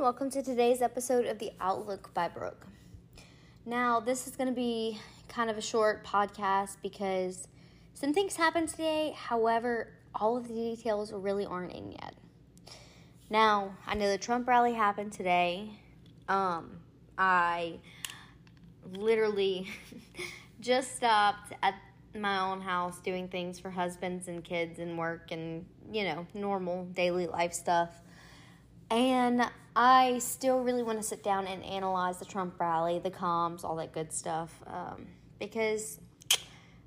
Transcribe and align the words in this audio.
and 0.00 0.04
welcome 0.04 0.30
to 0.30 0.42
today's 0.42 0.80
episode 0.80 1.26
of 1.26 1.38
The 1.38 1.52
Outlook 1.60 2.14
by 2.14 2.26
Brooke. 2.26 2.66
Now, 3.66 4.00
this 4.00 4.26
is 4.26 4.34
going 4.34 4.48
to 4.48 4.54
be 4.54 4.98
kind 5.28 5.50
of 5.50 5.58
a 5.58 5.60
short 5.60 6.06
podcast 6.06 6.78
because 6.82 7.46
some 7.92 8.14
things 8.14 8.34
happened 8.34 8.70
today. 8.70 9.14
However, 9.14 9.92
all 10.14 10.38
of 10.38 10.48
the 10.48 10.54
details 10.54 11.12
really 11.12 11.44
aren't 11.44 11.74
in 11.74 11.92
yet. 11.92 12.14
Now, 13.28 13.76
I 13.86 13.94
know 13.94 14.08
the 14.10 14.16
Trump 14.16 14.48
rally 14.48 14.72
happened 14.72 15.12
today. 15.12 15.68
Um, 16.30 16.78
I 17.18 17.74
literally 18.94 19.68
just 20.62 20.96
stopped 20.96 21.52
at 21.62 21.74
my 22.18 22.40
own 22.40 22.62
house 22.62 22.98
doing 23.00 23.28
things 23.28 23.60
for 23.60 23.68
husbands 23.68 24.28
and 24.28 24.42
kids 24.42 24.78
and 24.78 24.96
work 24.96 25.30
and, 25.30 25.66
you 25.92 26.04
know, 26.04 26.26
normal 26.32 26.86
daily 26.86 27.26
life 27.26 27.52
stuff. 27.52 27.90
And 28.90 29.48
I 29.76 30.18
still 30.18 30.60
really 30.60 30.82
want 30.82 30.98
to 30.98 31.04
sit 31.04 31.22
down 31.22 31.46
and 31.46 31.62
analyze 31.64 32.18
the 32.18 32.24
Trump 32.24 32.58
rally, 32.58 32.98
the 32.98 33.10
comms, 33.10 33.64
all 33.64 33.76
that 33.76 33.92
good 33.92 34.12
stuff. 34.12 34.52
Um, 34.66 35.06
because 35.38 36.00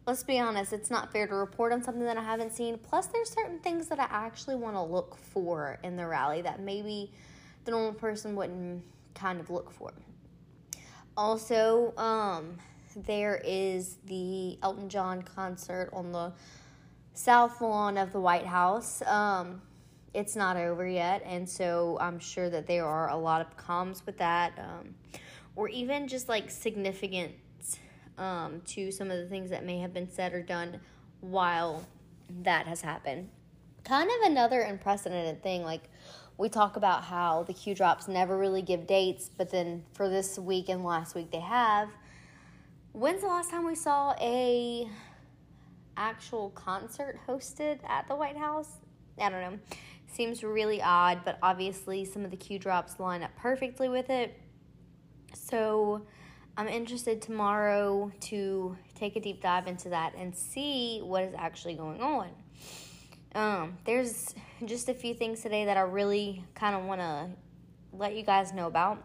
let's 0.05 0.23
be 0.23 0.37
honest, 0.39 0.73
it's 0.73 0.91
not 0.91 1.11
fair 1.11 1.27
to 1.27 1.35
report 1.35 1.71
on 1.71 1.81
something 1.81 2.03
that 2.03 2.17
I 2.17 2.23
haven't 2.23 2.53
seen. 2.53 2.77
Plus, 2.77 3.07
there's 3.07 3.29
certain 3.29 3.59
things 3.59 3.87
that 3.87 3.99
I 3.99 4.07
actually 4.09 4.55
want 4.55 4.75
to 4.75 4.81
look 4.81 5.17
for 5.17 5.79
in 5.83 5.95
the 5.95 6.05
rally 6.05 6.41
that 6.41 6.59
maybe 6.59 7.11
the 7.65 7.71
normal 7.71 7.93
person 7.93 8.35
wouldn't 8.35 8.83
kind 9.15 9.39
of 9.39 9.49
look 9.49 9.71
for. 9.71 9.91
Also, 11.15 11.93
um, 11.95 12.57
there 12.95 13.41
is 13.45 13.97
the 14.05 14.57
Elton 14.61 14.89
John 14.89 15.21
concert 15.21 15.89
on 15.93 16.11
the 16.11 16.33
south 17.13 17.61
lawn 17.61 17.97
of 17.97 18.11
the 18.11 18.19
White 18.19 18.45
House. 18.45 19.01
Um, 19.03 19.61
it's 20.13 20.35
not 20.35 20.57
over 20.57 20.87
yet, 20.87 21.23
and 21.25 21.47
so 21.47 21.97
I'm 21.99 22.19
sure 22.19 22.49
that 22.49 22.67
there 22.67 22.85
are 22.85 23.09
a 23.09 23.17
lot 23.17 23.41
of 23.41 23.57
comms 23.57 24.05
with 24.05 24.17
that, 24.19 24.53
um, 24.57 24.95
or 25.55 25.69
even 25.69 26.07
just 26.07 26.29
like 26.29 26.49
significant 26.49 27.31
um, 28.17 28.61
to 28.67 28.91
some 28.91 29.09
of 29.09 29.17
the 29.17 29.27
things 29.27 29.49
that 29.49 29.65
may 29.65 29.79
have 29.79 29.93
been 29.93 30.09
said 30.09 30.33
or 30.33 30.41
done 30.41 30.79
while 31.21 31.85
that 32.43 32.67
has 32.67 32.81
happened. 32.81 33.29
Kind 33.83 34.09
of 34.09 34.31
another 34.31 34.61
unprecedented 34.61 35.41
thing, 35.41 35.63
like 35.63 35.89
we 36.37 36.49
talk 36.49 36.75
about 36.75 37.03
how 37.03 37.43
the 37.43 37.53
Q 37.53 37.75
drops 37.75 38.07
never 38.07 38.37
really 38.37 38.61
give 38.61 38.87
dates, 38.87 39.29
but 39.35 39.51
then 39.51 39.83
for 39.93 40.09
this 40.09 40.37
week 40.37 40.69
and 40.69 40.83
last 40.83 41.15
week 41.15 41.31
they 41.31 41.39
have. 41.39 41.89
When's 42.91 43.21
the 43.21 43.27
last 43.27 43.49
time 43.49 43.65
we 43.65 43.75
saw 43.75 44.13
a 44.21 44.87
actual 45.97 46.49
concert 46.51 47.19
hosted 47.27 47.79
at 47.87 48.07
the 48.07 48.15
White 48.15 48.37
House? 48.37 48.69
I 49.19 49.29
don't 49.29 49.41
know. 49.41 49.59
Seems 50.07 50.43
really 50.43 50.81
odd, 50.81 51.21
but 51.25 51.39
obviously 51.41 52.05
some 52.05 52.23
of 52.23 52.31
the 52.31 52.37
Q 52.37 52.59
drops 52.59 52.99
line 52.99 53.23
up 53.23 53.31
perfectly 53.35 53.89
with 53.89 54.09
it. 54.09 54.39
So 55.33 56.05
I'm 56.55 56.67
interested 56.67 57.21
tomorrow 57.21 58.11
to 58.21 58.77
take 58.93 59.15
a 59.15 59.19
deep 59.19 59.41
dive 59.41 59.67
into 59.67 59.89
that 59.89 60.13
and 60.15 60.35
see 60.35 60.99
what 61.03 61.23
is 61.23 61.33
actually 61.35 61.73
going 61.73 62.01
on. 62.01 62.29
Um, 63.33 63.77
there's 63.85 64.35
just 64.65 64.89
a 64.89 64.93
few 64.93 65.15
things 65.15 65.41
today 65.41 65.65
that 65.65 65.77
I 65.77 65.81
really 65.81 66.43
kind 66.53 66.75
of 66.75 66.83
want 66.83 67.01
to 67.01 67.29
let 67.91 68.15
you 68.15 68.23
guys 68.23 68.53
know 68.53 68.67
about. 68.67 69.03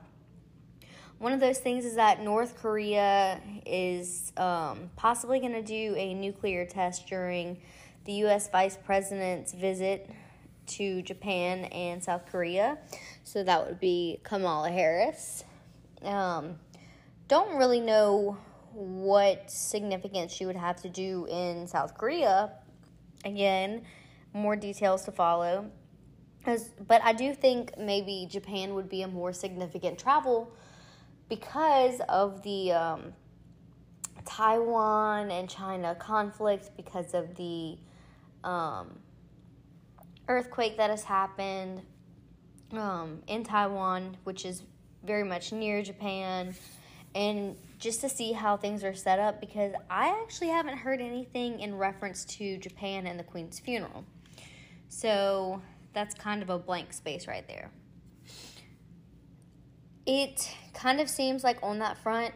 One 1.19 1.33
of 1.33 1.41
those 1.41 1.59
things 1.59 1.85
is 1.85 1.97
that 1.97 2.23
North 2.23 2.57
Korea 2.59 3.41
is 3.67 4.33
um, 4.37 4.91
possibly 4.95 5.41
going 5.41 5.53
to 5.53 5.63
do 5.63 5.95
a 5.97 6.15
nuclear 6.15 6.65
test 6.65 7.09
during 7.09 7.61
the 8.05 8.13
U.S. 8.13 8.49
Vice 8.51 8.77
President's 8.77 9.53
visit 9.53 10.09
to 10.69 11.02
Japan 11.02 11.64
and 11.66 12.02
South 12.02 12.27
Korea. 12.30 12.78
So 13.24 13.42
that 13.42 13.66
would 13.66 13.80
be 13.80 14.20
Kamala 14.23 14.70
Harris. 14.70 15.45
Um, 16.02 16.58
don't 17.27 17.56
really 17.56 17.80
know 17.80 18.39
what 18.73 19.51
significance 19.51 20.33
she 20.33 20.46
would 20.46 20.57
have 20.57 20.80
to 20.83 20.89
do 20.89 21.27
in 21.30 21.67
South 21.67 21.96
Korea. 21.96 22.52
Again, 23.24 23.83
more 24.33 24.57
details 24.57 25.05
to 25.05 25.12
follow. 25.12 25.70
As, 26.46 26.70
but 26.86 27.02
I 27.02 27.12
do 27.12 27.34
think 27.34 27.77
maybe 27.77 28.27
Japan 28.30 28.74
would 28.74 28.89
be 28.89 29.02
a 29.02 29.08
more 29.08 29.33
significant 29.33 29.98
travel 29.98 30.51
because 31.28 32.01
of 32.08 32.42
the 32.42 32.73
um, 32.73 33.12
Taiwan 34.24 35.30
and 35.30 35.48
China 35.48 35.95
conflict, 35.95 36.70
because 36.77 37.12
of 37.12 37.34
the 37.34 37.77
um, 38.45 38.98
earthquake 40.28 40.77
that 40.77 40.90
has 40.90 41.05
happened 41.05 41.83
um, 42.72 43.22
in 43.27 43.44
Taiwan, 43.44 44.16
which 44.24 44.44
is 44.44 44.62
very 45.05 45.24
much 45.24 45.52
near 45.52 45.83
Japan 45.83 46.55
and 47.14 47.56
just 47.78 48.00
to 48.02 48.08
see 48.08 48.33
how 48.33 48.56
things 48.56 48.84
are 48.84 48.94
set 48.94 49.18
up 49.18 49.40
because 49.40 49.72
I 49.89 50.20
actually 50.22 50.48
haven't 50.48 50.78
heard 50.78 51.00
anything 51.00 51.61
in 51.61 51.77
reference 51.77 52.24
to 52.36 52.58
Japan 52.58 53.06
and 53.06 53.18
the 53.18 53.24
Queen's 53.24 53.58
funeral. 53.58 54.05
So 54.89 55.62
that's 55.94 56.14
kind 56.14 56.42
of 56.42 56.50
a 56.50 56.58
blank 56.58 56.92
space 56.92 57.27
right 57.27 57.46
there. 57.48 57.70
It 60.06 60.55
kind 60.74 61.00
of 61.00 61.08
seems 61.08 61.45
like 61.45 61.58
on 61.62 61.78
that 61.80 61.98
front, 61.98 62.34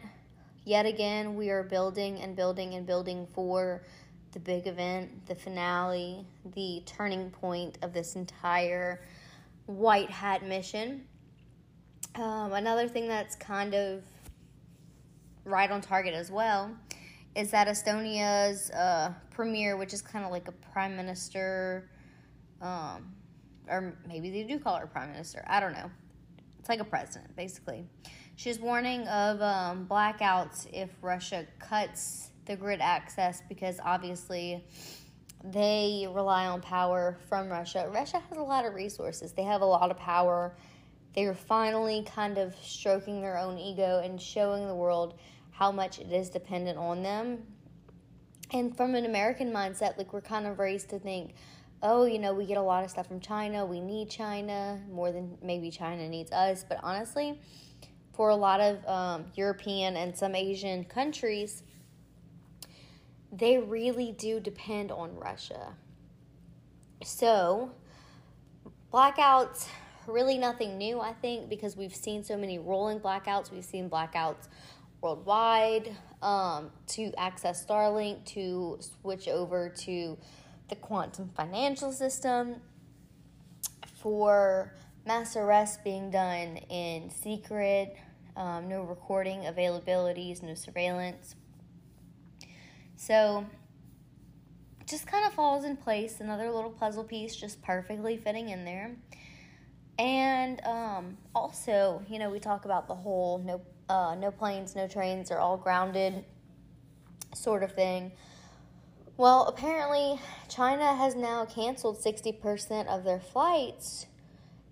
yet 0.63 0.85
again, 0.85 1.35
we 1.35 1.49
are 1.49 1.63
building 1.63 2.19
and 2.19 2.35
building 2.35 2.73
and 2.75 2.85
building 2.85 3.27
for 3.33 3.83
the 4.33 4.39
big 4.39 4.67
event, 4.67 5.25
the 5.27 5.35
finale, 5.35 6.25
the 6.55 6.81
turning 6.85 7.29
point 7.29 7.77
of 7.81 7.93
this 7.93 8.15
entire 8.15 9.01
white 9.67 10.09
hat 10.09 10.43
mission. 10.45 11.05
Um, 12.15 12.53
another 12.53 12.87
thing 12.87 13.07
that's 13.07 13.35
kind 13.35 13.73
of 13.73 14.03
right 15.45 15.69
on 15.69 15.81
target 15.81 16.13
as 16.13 16.31
well 16.31 16.71
is 17.35 17.51
that 17.51 17.67
Estonia's 17.67 18.69
uh, 18.71 19.13
premier, 19.31 19.77
which 19.77 19.93
is 19.93 20.01
kind 20.01 20.25
of 20.25 20.31
like 20.31 20.47
a 20.47 20.51
prime 20.51 20.95
minister, 20.95 21.89
um, 22.61 23.13
or 23.67 23.97
maybe 24.07 24.29
they 24.29 24.43
do 24.43 24.59
call 24.59 24.75
her 24.75 24.87
prime 24.87 25.11
minister. 25.11 25.43
I 25.47 25.59
don't 25.59 25.73
know. 25.73 25.89
It's 26.59 26.69
like 26.69 26.79
a 26.79 26.85
president, 26.85 27.35
basically. 27.35 27.85
She's 28.35 28.59
warning 28.59 29.07
of 29.07 29.41
um, 29.41 29.87
blackouts 29.87 30.67
if 30.71 30.89
Russia 31.01 31.45
cuts 31.59 32.29
the 32.45 32.55
grid 32.55 32.81
access 32.81 33.41
because 33.47 33.79
obviously 33.83 34.63
they 35.43 36.07
rely 36.13 36.45
on 36.47 36.61
power 36.61 37.17
from 37.27 37.49
Russia. 37.49 37.89
Russia 37.93 38.21
has 38.29 38.37
a 38.37 38.41
lot 38.41 38.65
of 38.65 38.73
resources, 38.73 39.33
they 39.33 39.43
have 39.43 39.61
a 39.61 39.65
lot 39.65 39.91
of 39.91 39.97
power. 39.97 40.55
They're 41.15 41.35
finally 41.35 42.03
kind 42.07 42.39
of 42.39 42.55
stroking 42.55 43.21
their 43.21 43.37
own 43.37 43.59
ego 43.59 44.01
and 44.03 44.19
showing 44.19 44.67
the 44.67 44.73
world 44.73 45.19
how 45.51 45.71
much 45.71 45.99
it 45.99 46.11
is 46.11 46.29
dependent 46.29 46.77
on 46.79 47.03
them. 47.03 47.43
And 48.51 48.75
from 48.75 48.95
an 48.95 49.05
American 49.05 49.51
mindset, 49.51 49.97
like 49.97 50.11
we're 50.11 50.21
kind 50.21 50.47
of 50.47 50.57
raised 50.57 50.89
to 50.89 50.97
think, 50.97 51.35
oh, 51.83 52.05
you 52.05 52.17
know, 52.17 52.33
we 52.33 52.45
get 52.45 52.57
a 52.57 52.61
lot 52.61 52.83
of 52.83 52.89
stuff 52.89 53.07
from 53.07 53.19
China, 53.19 53.65
we 53.65 53.79
need 53.79 54.09
China 54.09 54.79
more 54.89 55.11
than 55.11 55.37
maybe 55.43 55.69
China 55.69 56.07
needs 56.09 56.31
us. 56.31 56.65
But 56.67 56.79
honestly, 56.81 57.39
for 58.13 58.29
a 58.29 58.35
lot 58.35 58.59
of 58.61 58.87
um, 58.87 59.25
European 59.35 59.97
and 59.97 60.17
some 60.17 60.33
Asian 60.33 60.85
countries, 60.85 61.63
they 63.33 63.57
really 63.57 64.11
do 64.11 64.39
depend 64.39 64.91
on 64.91 65.15
Russia. 65.15 65.73
So, 67.03 67.71
blackouts, 68.93 69.67
really 70.07 70.37
nothing 70.37 70.77
new, 70.77 70.99
I 70.99 71.13
think, 71.13 71.49
because 71.49 71.75
we've 71.75 71.95
seen 71.95 72.23
so 72.23 72.37
many 72.37 72.59
rolling 72.59 72.99
blackouts. 72.99 73.51
We've 73.51 73.65
seen 73.65 73.89
blackouts 73.89 74.47
worldwide 75.01 75.95
um, 76.21 76.69
to 76.87 77.11
access 77.17 77.65
Starlink, 77.65 78.23
to 78.25 78.79
switch 79.01 79.27
over 79.27 79.67
to 79.67 80.17
the 80.69 80.75
quantum 80.75 81.29
financial 81.35 81.91
system, 81.91 82.61
for 83.99 84.75
mass 85.05 85.35
arrests 85.35 85.79
being 85.83 86.11
done 86.11 86.57
in 86.69 87.09
secret, 87.09 87.97
um, 88.35 88.69
no 88.69 88.83
recording 88.83 89.41
availabilities, 89.41 90.43
no 90.43 90.53
surveillance. 90.53 91.35
So, 92.95 93.45
just 94.87 95.07
kind 95.07 95.25
of 95.25 95.33
falls 95.33 95.65
in 95.65 95.77
place. 95.77 96.19
Another 96.19 96.51
little 96.51 96.69
puzzle 96.69 97.03
piece 97.03 97.35
just 97.35 97.61
perfectly 97.61 98.17
fitting 98.17 98.49
in 98.49 98.65
there. 98.65 98.95
And 99.99 100.63
um, 100.65 101.17
also, 101.35 102.03
you 102.09 102.19
know, 102.19 102.29
we 102.29 102.39
talk 102.39 102.65
about 102.65 102.87
the 102.87 102.95
whole 102.95 103.39
no 103.39 103.61
uh, 103.89 104.15
no 104.15 104.31
planes, 104.31 104.75
no 104.75 104.87
trains, 104.87 105.29
are 105.31 105.39
all 105.39 105.57
grounded 105.57 106.23
sort 107.35 107.63
of 107.63 107.73
thing. 107.73 108.11
Well, 109.17 109.45
apparently, 109.45 110.19
China 110.49 110.95
has 110.95 111.15
now 111.15 111.45
canceled 111.45 111.99
60% 111.99 112.87
of 112.87 113.03
their 113.03 113.19
flights 113.19 114.07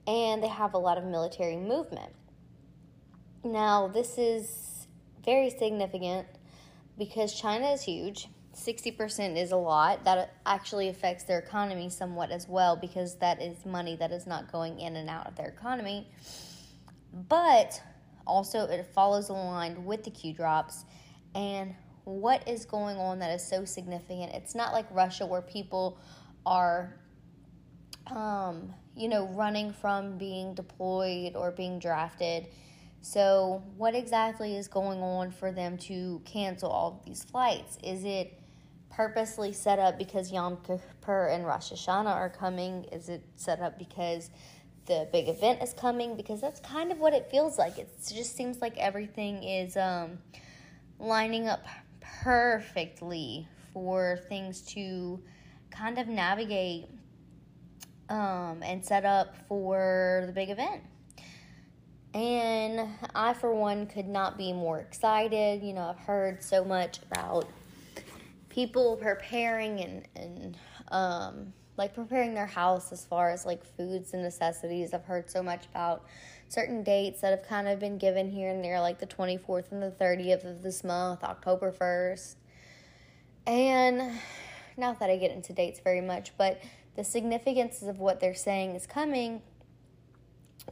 and 0.08 0.42
they 0.42 0.48
have 0.48 0.74
a 0.74 0.80
lot 0.80 0.98
of 0.98 1.04
military 1.04 1.58
movement. 1.58 2.12
Now, 3.44 3.88
this 3.88 4.18
is 4.18 4.88
very 5.24 5.52
significant 5.52 6.28
because 7.02 7.34
China 7.34 7.72
is 7.72 7.82
huge. 7.82 8.28
60% 8.56 9.36
is 9.36 9.52
a 9.52 9.58
lot. 9.58 10.06
That 10.06 10.36
actually 10.46 10.88
affects 10.88 11.24
their 11.24 11.40
economy 11.40 11.90
somewhat 11.90 12.30
as 12.30 12.48
well 12.48 12.76
because 12.76 13.16
that 13.16 13.42
is 13.42 13.66
money 13.66 13.96
that 13.96 14.12
is 14.12 14.28
not 14.28 14.52
going 14.52 14.80
in 14.80 14.96
and 14.96 15.10
out 15.10 15.26
of 15.26 15.36
their 15.36 15.48
economy. 15.48 16.08
but 17.28 17.82
also 18.28 18.68
it 18.68 18.86
follows 18.94 19.30
aligned 19.30 19.84
with 19.84 20.04
the 20.04 20.12
Q 20.12 20.32
drops 20.32 20.86
and 21.34 21.74
what 22.04 22.48
is 22.48 22.66
going 22.66 22.98
on 22.98 23.18
that 23.18 23.32
is 23.32 23.44
so 23.44 23.66
significant. 23.66 24.34
It's 24.34 24.54
not 24.54 24.72
like 24.72 24.86
Russia 24.92 25.26
where 25.26 25.42
people 25.42 25.98
are 26.46 26.94
um, 28.12 28.76
you 28.96 29.08
know, 29.08 29.26
running 29.30 29.74
from 29.74 30.20
being 30.20 30.54
deployed 30.54 31.36
or 31.36 31.50
being 31.50 31.80
drafted. 31.80 32.46
So, 33.02 33.64
what 33.78 33.96
exactly 33.96 34.56
is 34.56 34.68
going 34.68 35.02
on 35.02 35.32
for 35.32 35.52
them 35.52 35.78
to 35.80 36.22
cancel 36.24 36.70
all 36.70 37.00
of 37.00 37.06
these 37.06 37.24
flights? 37.24 37.80
Is 37.84 38.06
it 38.06 38.40
purposely 38.92 39.54
set 39.54 39.80
up 39.80 39.98
because 39.98 40.32
Yom 40.32 40.58
Kippur 40.58 41.28
and 41.28 41.46
Rosh 41.46 41.72
Hashanah 41.72 42.14
are 42.14 42.30
coming? 42.30 42.84
Is 42.92 43.10
it 43.10 43.24
set 43.36 43.60
up 43.60 43.80
because 43.80 44.30
the 44.86 45.08
big 45.12 45.30
event 45.30 45.64
is 45.64 45.74
coming? 45.74 46.16
Because 46.16 46.42
that's 46.42 46.60
kind 46.60 46.92
of 46.92 47.00
what 47.00 47.14
it 47.14 47.30
feels 47.32 47.58
like. 47.58 47.80
It 47.80 47.90
just 48.14 48.36
seems 48.36 48.62
like 48.62 48.78
everything 48.78 49.44
is 49.44 49.78
um, 49.78 50.20
lining 51.00 51.48
up 51.48 51.66
perfectly 52.24 53.48
for 53.74 54.20
things 54.30 54.62
to 54.62 55.20
kind 55.72 55.98
of 55.98 56.08
navigate 56.08 56.86
um, 58.10 58.62
and 58.62 58.86
set 58.86 59.06
up 59.06 59.36
for 59.48 60.24
the 60.28 60.34
big 60.34 60.52
event. 60.52 60.84
And 62.14 62.90
I, 63.16 63.34
for 63.34 63.54
one, 63.54 63.88
could 63.88 64.08
not 64.08 64.38
be 64.38 64.52
more 64.52 64.80
excited. 64.80 65.64
You 65.64 65.74
know, 65.74 65.84
I've 65.84 66.00
heard 66.00 66.44
so 66.44 66.66
much 66.66 67.00
about 67.10 67.48
people 68.50 68.98
preparing 68.98 69.80
and, 69.80 70.08
and 70.16 70.58
um, 70.90 71.54
like 71.78 71.96
preparing 71.96 72.34
their 72.34 72.48
house 72.48 72.92
as 72.92 73.06
far 73.06 73.30
as 73.30 73.46
like 73.46 73.64
foods 73.78 74.14
and 74.14 74.22
necessities. 74.22 74.94
I've 74.94 75.06
heard 75.06 75.30
so 75.30 75.42
much 75.42 75.66
about 75.72 76.06
certain 76.50 76.84
dates 76.84 77.22
that 77.22 77.32
have 77.32 77.48
kind 77.48 77.70
of 77.70 77.80
been 77.80 77.98
given 77.98 78.30
here 78.30 78.50
and 78.50 78.64
there, 78.64 78.82
like 78.82 79.00
the 79.00 79.08
24th 79.08 79.72
and 79.72 79.82
the 79.82 79.92
30th 79.92 80.44
of 80.44 80.64
this 80.64 80.84
month, 80.84 81.24
October 81.24 81.72
1st. 81.72 82.36
And 83.48 84.20
not 84.78 85.00
that 85.00 85.10
I 85.10 85.16
get 85.16 85.32
into 85.32 85.54
dates 85.54 85.80
very 85.80 86.02
much, 86.02 86.34
but 86.38 86.62
the 86.98 87.06
significance 87.06 87.82
of 87.82 88.00
what 88.00 88.20
they're 88.20 88.36
saying 88.36 88.76
is 88.76 88.86
coming 88.86 89.42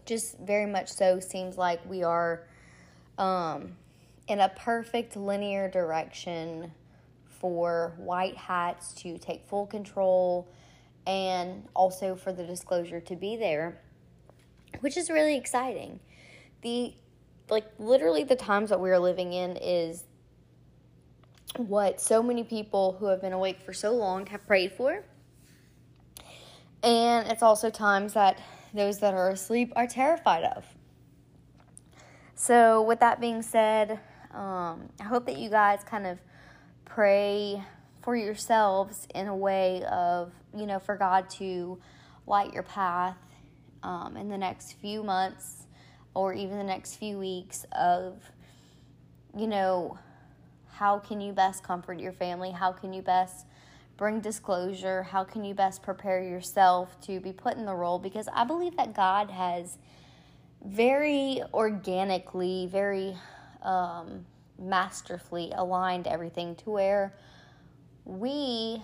just 0.06 0.38
very 0.40 0.66
much 0.66 0.90
so 0.90 1.20
seems 1.20 1.58
like 1.58 1.80
we 1.90 2.04
are 2.04 2.44
um, 3.18 3.76
in 4.28 4.40
a 4.40 4.50
perfect 4.50 5.16
linear 5.16 5.70
direction 5.70 6.72
for 7.28 7.94
white 7.98 8.38
hats 8.38 8.94
to 8.94 9.18
take 9.18 9.48
full 9.48 9.66
control 9.66 10.48
and 11.08 11.68
also 11.74 12.16
for 12.16 12.32
the 12.34 12.44
disclosure 12.44 13.00
to 13.00 13.16
be 13.16 13.36
there 13.36 13.80
which 14.80 14.98
is 14.98 15.10
really 15.10 15.36
exciting. 15.36 16.00
The 16.62 16.94
like 17.50 17.66
literally 17.80 18.24
the 18.24 18.36
times 18.36 18.70
that 18.70 18.80
we 18.80 18.92
are 18.92 19.00
living 19.00 19.34
in 19.34 19.58
is 19.58 20.04
what 21.58 22.00
so 22.00 22.22
many 22.22 22.44
people 22.44 22.96
who 23.00 23.08
have 23.08 23.22
been 23.22 23.34
awake 23.34 23.62
for 23.62 23.74
so 23.74 23.92
long 23.92 24.28
have 24.28 24.46
prayed 24.46 24.72
for. 24.74 25.04
And 26.84 27.28
it's 27.28 27.44
also 27.44 27.70
times 27.70 28.14
that 28.14 28.40
those 28.74 29.00
that 29.00 29.13
are 29.13 29.30
asleep 29.30 29.74
are 29.75 29.88
terrified 29.88 30.44
of. 30.44 30.66
So, 32.36 32.81
with 32.83 33.00
that 33.01 33.19
being 33.19 33.42
said, 33.42 34.00
um, 34.33 34.89
I 35.00 35.04
hope 35.04 35.25
that 35.25 35.38
you 35.38 35.50
guys 35.50 35.83
kind 35.83 36.07
of 36.07 36.19
pray 36.86 37.63
for 38.01 38.16
yourselves 38.16 39.07
in 39.13 39.27
a 39.27 39.36
way 39.36 39.83
of, 39.92 40.31
you 40.56 40.66
know, 40.66 40.80
for 40.80 40.95
God 40.95 41.30
to 41.31 41.80
light 42.25 42.54
your 42.54 42.63
path 42.63 43.18
um, 43.83 44.16
in 44.16 44.30
the 44.30 44.38
next 44.38 44.74
few 44.74 45.04
months 45.04 45.68
or 46.13 46.33
even 46.33 46.57
the 46.57 46.63
next 46.63 46.95
few 46.95 47.18
weeks 47.18 47.66
of, 47.71 48.21
you 49.38 49.48
know, 49.48 49.98
how 50.71 50.98
can 50.98 51.19
you 51.19 51.33
best 51.33 51.63
comfort 51.63 52.00
your 52.00 52.13
family? 52.13 52.51
How 52.51 52.71
can 52.71 52.94
you 52.94 53.01
best 53.01 53.45
bring 54.00 54.22
disclosure? 54.22 55.04
How 55.04 55.25
can 55.25 55.44
you 55.44 55.54
best 55.54 55.84
prepare 55.84 56.24
yourself 56.24 57.00
to 57.01 57.19
be 57.19 57.34
put 57.34 57.57
in 57.57 57.66
the 57.66 57.75
role? 57.75 58.00
Because 58.00 58.30
I 58.34 58.46
believe 58.46 58.78
that 58.78 58.96
God 58.96 59.30
has 59.30 59.78
very 60.66 61.44
organically, 61.54 62.68
very 62.72 63.18
um, 63.62 64.25
masterfully 64.57 65.51
aligned 65.54 66.07
everything 66.07 66.56
to 66.56 66.69
where 66.69 67.13
we 68.06 68.81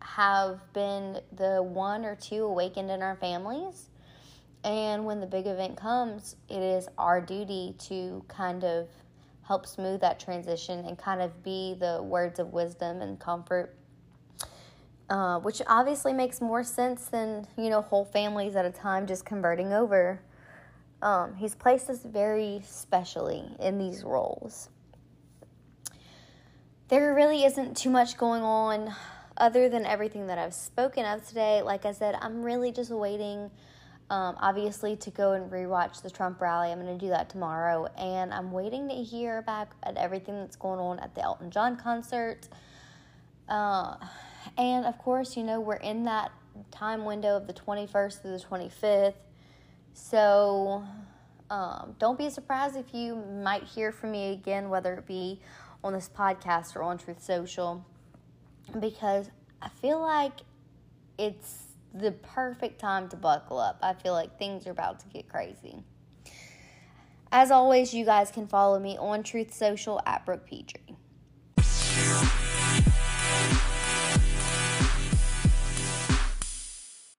have 0.00 0.60
been 0.72 1.20
the 1.32 1.60
one 1.60 2.04
or 2.04 2.14
two 2.14 2.44
awakened 2.44 2.92
in 2.92 3.02
our 3.02 3.16
families. 3.16 3.90
And 4.62 5.04
when 5.04 5.18
the 5.18 5.26
big 5.26 5.48
event 5.48 5.76
comes, 5.76 6.36
it 6.48 6.62
is 6.62 6.86
our 6.98 7.20
duty 7.20 7.74
to 7.88 8.24
kind 8.28 8.62
of 8.62 8.86
help 9.42 9.66
smooth 9.66 10.00
that 10.02 10.20
transition 10.20 10.84
and 10.84 10.96
kind 10.96 11.20
of 11.20 11.42
be 11.42 11.74
the 11.80 12.00
words 12.00 12.38
of 12.38 12.52
wisdom 12.52 13.02
and 13.02 13.18
comfort 13.18 13.76
uh, 15.10 15.38
which 15.40 15.60
obviously 15.66 16.12
makes 16.12 16.40
more 16.40 16.64
sense 16.64 17.06
than 17.06 17.46
you 17.58 17.70
know 17.70 17.82
whole 17.82 18.04
families 18.04 18.56
at 18.56 18.64
a 18.64 18.70
time 18.70 19.06
just 19.06 19.24
converting 19.24 19.72
over. 19.72 20.20
Um, 21.02 21.34
he's 21.34 21.54
placed 21.54 21.90
us 21.90 22.02
very 22.02 22.62
specially 22.64 23.44
in 23.60 23.78
these 23.78 24.02
roles. 24.02 24.70
There 26.88 27.14
really 27.14 27.44
isn't 27.44 27.76
too 27.76 27.90
much 27.90 28.16
going 28.16 28.42
on 28.42 28.94
other 29.36 29.68
than 29.68 29.84
everything 29.84 30.26
that 30.28 30.38
I've 30.38 30.54
spoken 30.54 31.04
of 31.04 31.26
today. 31.26 31.62
Like 31.62 31.84
I 31.84 31.92
said, 31.92 32.14
I'm 32.20 32.42
really 32.42 32.72
just 32.72 32.90
waiting, 32.90 33.50
um, 34.10 34.36
obviously, 34.40 34.96
to 34.96 35.10
go 35.10 35.32
and 35.32 35.50
rewatch 35.50 36.02
the 36.02 36.10
Trump 36.10 36.40
rally. 36.40 36.70
I'm 36.70 36.80
going 36.80 36.96
to 36.96 37.04
do 37.04 37.10
that 37.10 37.28
tomorrow. 37.28 37.86
And 37.98 38.32
I'm 38.32 38.52
waiting 38.52 38.88
to 38.88 38.94
hear 38.94 39.42
back 39.42 39.72
at 39.82 39.96
everything 39.96 40.38
that's 40.38 40.56
going 40.56 40.78
on 40.78 40.98
at 41.00 41.14
the 41.14 41.22
Elton 41.22 41.50
John 41.50 41.76
concert. 41.76 42.48
Uh, 43.48 43.96
and 44.56 44.84
of 44.84 44.98
course, 44.98 45.36
you 45.36 45.42
know, 45.42 45.60
we're 45.60 45.76
in 45.76 46.04
that 46.04 46.32
time 46.70 47.04
window 47.04 47.36
of 47.36 47.46
the 47.46 47.52
21st 47.52 48.22
to 48.22 48.28
the 48.28 48.38
25th. 48.38 49.14
So 49.92 50.84
um, 51.50 51.94
don't 51.98 52.18
be 52.18 52.30
surprised 52.30 52.76
if 52.76 52.94
you 52.94 53.16
might 53.16 53.64
hear 53.64 53.92
from 53.92 54.12
me 54.12 54.32
again, 54.32 54.68
whether 54.68 54.94
it 54.94 55.06
be 55.06 55.40
on 55.82 55.92
this 55.92 56.08
podcast 56.08 56.74
or 56.76 56.82
on 56.82 56.98
Truth 56.98 57.22
Social, 57.22 57.84
because 58.80 59.30
I 59.60 59.68
feel 59.68 60.00
like 60.00 60.40
it's 61.18 61.74
the 61.92 62.12
perfect 62.12 62.80
time 62.80 63.08
to 63.08 63.16
buckle 63.16 63.58
up. 63.58 63.78
I 63.82 63.94
feel 63.94 64.14
like 64.14 64.38
things 64.38 64.66
are 64.66 64.72
about 64.72 65.00
to 65.00 65.06
get 65.06 65.28
crazy. 65.28 65.84
As 67.30 67.50
always, 67.50 67.92
you 67.92 68.04
guys 68.04 68.30
can 68.30 68.46
follow 68.46 68.78
me 68.78 68.96
on 68.98 69.22
Truth 69.22 69.52
Social 69.52 70.00
at 70.06 70.24
Brooke 70.24 70.48
Peacher. 70.48 70.76